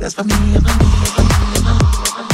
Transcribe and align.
That's 0.00 0.14
for 0.14 0.24
me. 0.24 2.29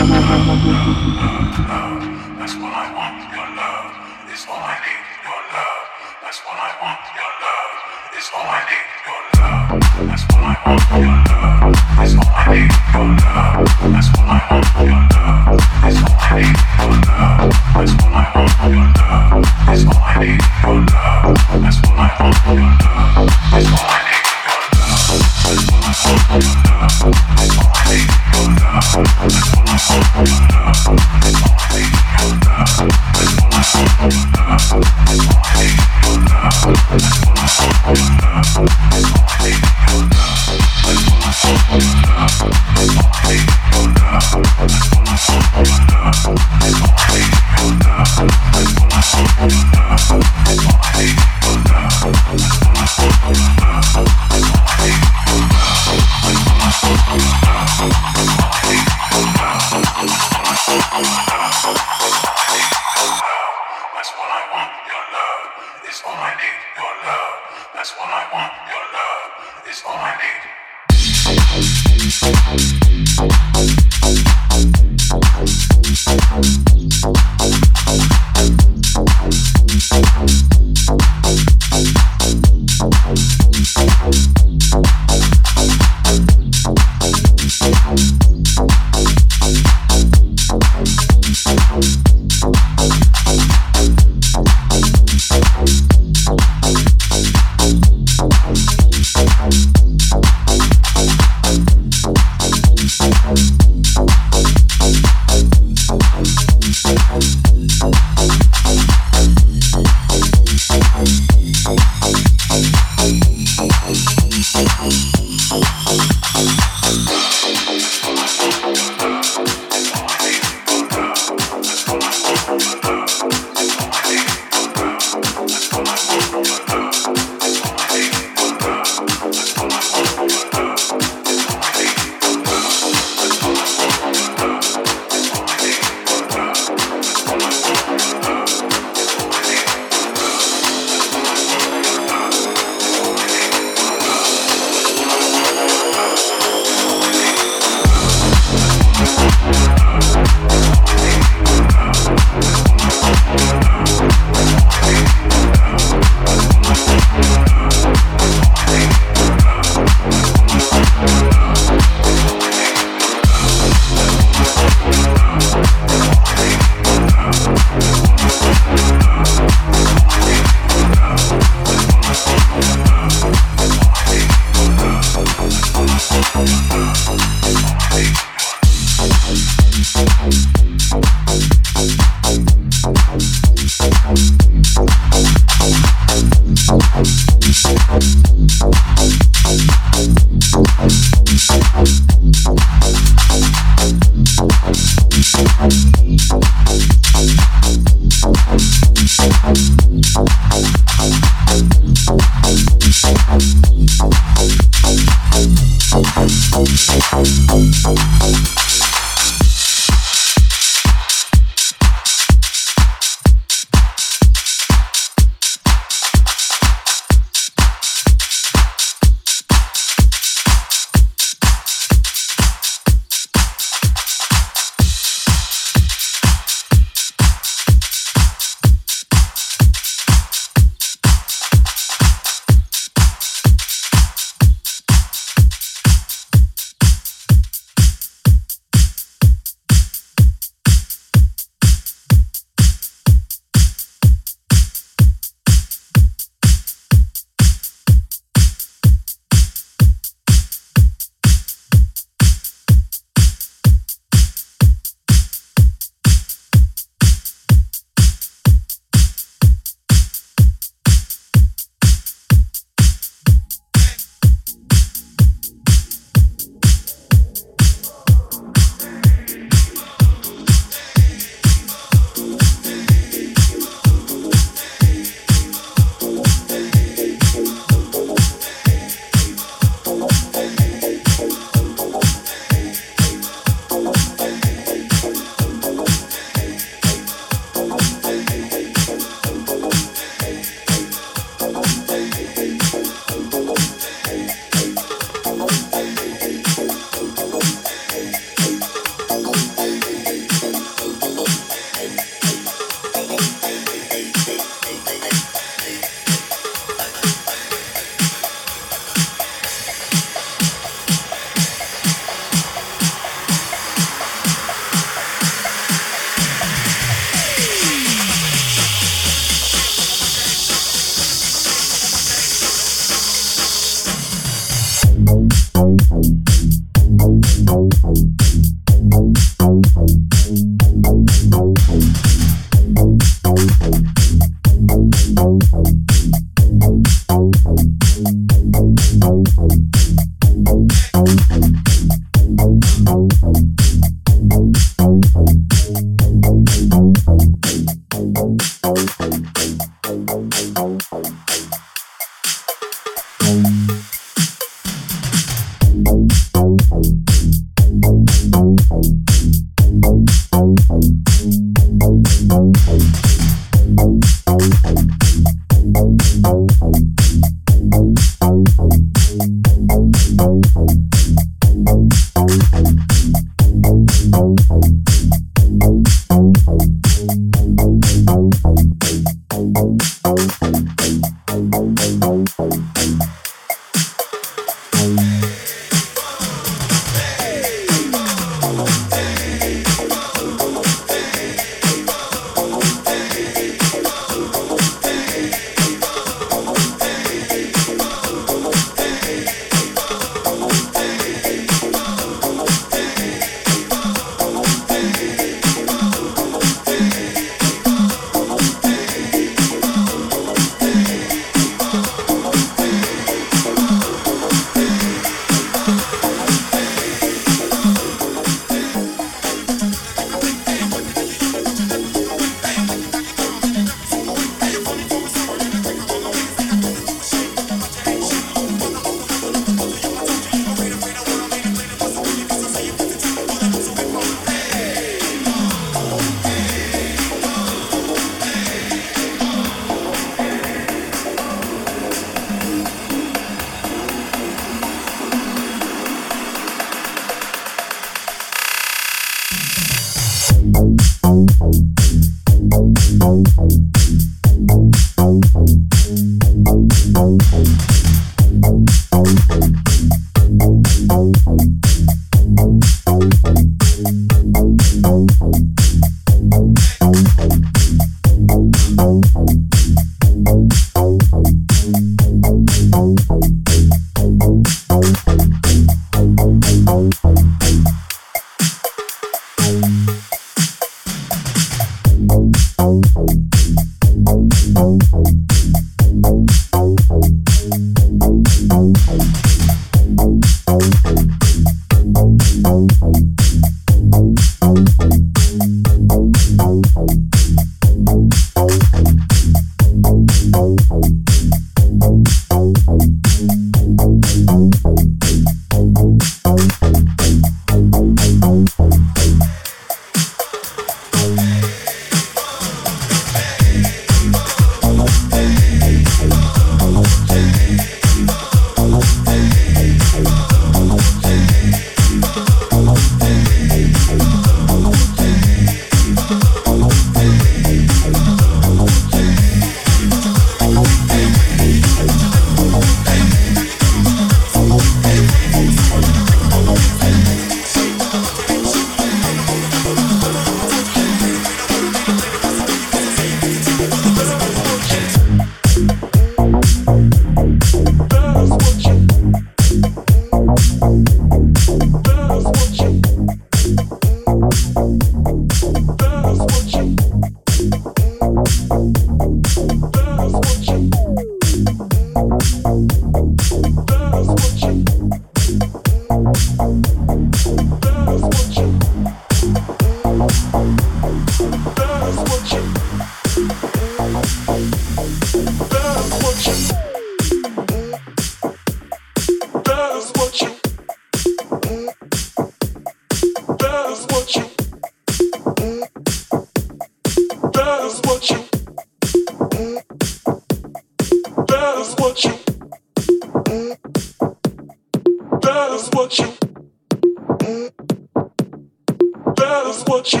us 599.60 599.68
what 599.68 599.92
you. 599.92 600.00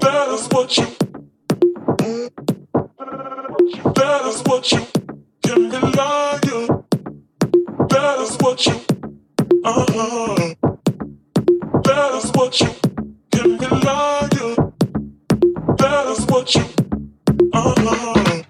That 0.00 0.28
is 0.30 0.48
what 0.48 0.76
you. 0.76 0.86
That 3.94 4.22
is 4.26 4.42
what 4.44 4.72
you 4.72 4.86
can 5.42 5.70
rely 5.70 6.40
on. 6.52 6.84
That 7.88 8.18
is 8.20 8.36
what 8.40 8.66
you. 8.66 8.80
Uh-huh. 9.64 10.54
That 11.84 12.20
is 12.22 12.30
what 12.32 12.60
you 12.60 12.70
can 13.30 13.58
rely 13.58 14.28
on. 14.42 14.72
That 15.78 16.06
is 16.18 16.26
what 16.26 16.54
you. 16.54 16.64
Uh-huh. 17.52 18.49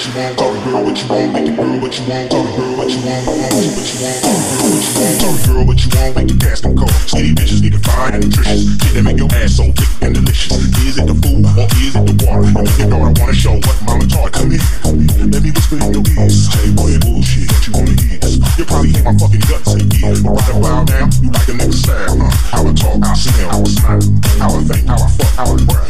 what 0.00 0.08
you 0.08 0.20
want, 0.20 0.36
girl, 0.38 0.64
girl, 0.64 0.84
what 0.84 0.96
you 0.96 1.08
want, 1.08 1.32
make 1.32 1.44
the 1.44 1.52
girl 1.52 1.76
what 1.76 1.92
you 1.92 2.08
want, 2.08 2.30
girl, 2.30 2.44
girl, 2.56 2.72
what 2.80 2.88
you 2.88 3.04
want, 3.04 3.24
girl, 3.28 3.36
what 3.36 3.84
you 3.84 4.00
want, 4.00 4.16
girl, 4.24 4.40
what 4.64 4.80
you 4.80 4.96
want, 4.96 5.20
girl, 5.20 5.36
girl, 5.44 5.64
what 5.68 5.78
you 5.84 5.90
want, 5.92 6.16
make 6.16 6.28
the 6.28 6.36
past 6.40 6.62
don't 6.64 6.74
go. 6.74 6.86
Skinny 7.04 7.34
bitches 7.36 7.60
need 7.60 7.76
to 7.76 7.82
find 7.84 8.16
and 8.16 8.24
nutritious. 8.24 8.64
Shit 8.80 8.94
that 8.96 9.04
make 9.04 9.20
your 9.20 9.28
ass 9.36 9.60
so 9.60 9.68
thick 9.76 9.92
and 10.00 10.14
delicious. 10.16 10.56
Is 10.56 10.96
it 10.96 11.04
the 11.04 11.12
food 11.20 11.44
or 11.44 11.68
is 11.84 11.92
it 11.92 12.04
the 12.08 12.16
water? 12.24 12.48
I 12.48 12.64
want 12.64 12.72
to 12.80 12.86
know, 12.88 13.00
I 13.04 13.12
wanna 13.12 13.36
show 13.36 13.60
what 13.60 13.76
mama 13.84 14.08
taught. 14.08 14.32
Come 14.32 14.56
here, 14.56 14.64
let 15.28 15.44
me 15.44 15.52
whisper 15.52 15.76
in 15.76 15.92
your 15.92 16.04
ears. 16.16 16.48
Hey, 16.48 16.72
boy, 16.72 16.96
bullshit, 17.04 17.52
what 17.52 17.60
you 17.68 17.72
wanna 17.76 17.92
hear? 18.00 18.16
You 18.56 18.64
probably 18.64 18.96
hate 18.96 19.04
my 19.04 19.12
fucking 19.20 19.44
guts, 19.52 19.68
hey, 19.68 19.84
yeah. 19.84 20.16
But 20.24 20.32
right 20.32 20.56
about 20.56 20.88
now, 20.88 21.12
you 21.20 21.28
like 21.28 21.44
a 21.44 21.54
nigga 21.60 21.76
style, 21.76 22.16
huh? 22.16 22.32
How 22.56 22.64
I 22.64 22.72
talk, 22.72 23.04
I 23.04 23.12
smell, 23.20 23.52
how 23.52 23.60
I 23.60 23.68
smile, 23.68 24.00
how 24.40 24.48
I 24.48 24.64
think, 24.64 24.84
how 24.88 24.96
I 24.96 25.08
fuck, 25.12 25.32
how 25.36 25.52
I 25.52 25.60
breath. 25.68 25.89